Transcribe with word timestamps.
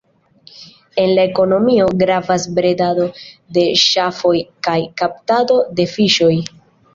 En 1.01 1.11
la 1.17 1.25
ekonomio 1.31 1.85
gravas 2.03 2.47
bredado 2.59 3.05
de 3.59 3.67
ŝafoj 3.83 4.33
kaj 4.69 4.79
kaptado 5.03 5.61
de 5.83 5.87
fiŝoj. 5.95 6.33